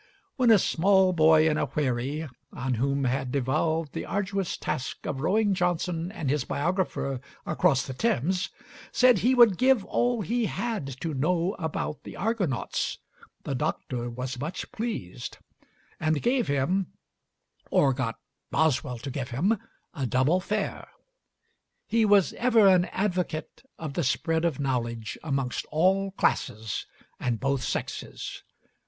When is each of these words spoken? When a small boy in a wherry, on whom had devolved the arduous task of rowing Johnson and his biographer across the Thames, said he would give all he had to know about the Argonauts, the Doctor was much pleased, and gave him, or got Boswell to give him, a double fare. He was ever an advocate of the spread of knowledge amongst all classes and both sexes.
When 0.35 0.49
a 0.49 0.57
small 0.57 1.13
boy 1.13 1.47
in 1.47 1.59
a 1.59 1.65
wherry, 1.65 2.27
on 2.51 2.73
whom 2.73 3.03
had 3.03 3.31
devolved 3.31 3.93
the 3.93 4.03
arduous 4.07 4.57
task 4.57 5.05
of 5.05 5.21
rowing 5.21 5.53
Johnson 5.53 6.11
and 6.11 6.27
his 6.27 6.43
biographer 6.43 7.21
across 7.45 7.85
the 7.85 7.93
Thames, 7.93 8.49
said 8.91 9.19
he 9.19 9.35
would 9.35 9.59
give 9.59 9.85
all 9.85 10.21
he 10.23 10.47
had 10.47 10.87
to 11.01 11.13
know 11.13 11.55
about 11.59 12.01
the 12.03 12.15
Argonauts, 12.15 12.97
the 13.43 13.53
Doctor 13.53 14.09
was 14.09 14.39
much 14.39 14.71
pleased, 14.71 15.37
and 15.99 16.23
gave 16.23 16.47
him, 16.47 16.87
or 17.69 17.93
got 17.93 18.15
Boswell 18.49 18.97
to 18.97 19.11
give 19.11 19.29
him, 19.29 19.55
a 19.93 20.07
double 20.07 20.39
fare. 20.39 20.87
He 21.85 22.05
was 22.05 22.33
ever 22.33 22.65
an 22.67 22.85
advocate 22.85 23.61
of 23.77 23.93
the 23.93 24.03
spread 24.03 24.45
of 24.45 24.59
knowledge 24.59 25.19
amongst 25.23 25.67
all 25.67 26.09
classes 26.09 26.87
and 27.19 27.39
both 27.39 27.63
sexes. 27.63 28.41